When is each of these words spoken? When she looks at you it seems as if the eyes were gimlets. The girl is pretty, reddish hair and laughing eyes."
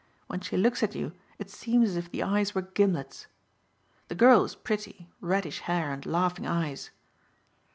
When 0.25 0.39
she 0.39 0.57
looks 0.57 0.81
at 0.81 0.95
you 0.95 1.11
it 1.37 1.51
seems 1.51 1.89
as 1.91 1.95
if 1.95 2.09
the 2.09 2.23
eyes 2.23 2.55
were 2.55 2.63
gimlets. 2.63 3.27
The 4.07 4.15
girl 4.15 4.43
is 4.43 4.55
pretty, 4.55 5.11
reddish 5.19 5.59
hair 5.59 5.91
and 5.93 6.03
laughing 6.07 6.47
eyes." 6.47 6.89